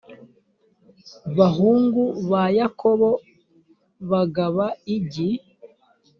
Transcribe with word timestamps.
bahungu 1.37 2.03
ba 2.29 2.43
yakobo 2.57 3.09
bagaba 4.09 4.65
igi 4.95 5.29